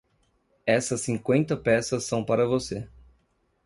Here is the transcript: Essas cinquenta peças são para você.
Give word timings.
Essas 0.65 1.01
cinquenta 1.01 1.55
peças 1.55 2.05
são 2.05 2.23
para 2.25 2.47
você. 2.47 2.89